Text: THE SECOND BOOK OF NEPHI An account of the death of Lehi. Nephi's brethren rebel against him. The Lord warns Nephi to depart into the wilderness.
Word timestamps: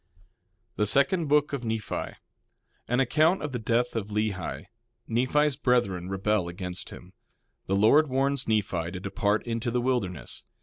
THE 0.77 0.87
SECOND 0.87 1.27
BOOK 1.27 1.53
OF 1.53 1.63
NEPHI 1.63 2.15
An 2.87 2.99
account 2.99 3.43
of 3.43 3.51
the 3.51 3.59
death 3.59 3.95
of 3.95 4.07
Lehi. 4.07 4.65
Nephi's 5.07 5.55
brethren 5.55 6.09
rebel 6.09 6.47
against 6.47 6.89
him. 6.89 7.13
The 7.67 7.75
Lord 7.75 8.09
warns 8.09 8.47
Nephi 8.47 8.89
to 8.93 8.99
depart 8.99 9.45
into 9.45 9.69
the 9.69 9.79
wilderness. 9.79 10.43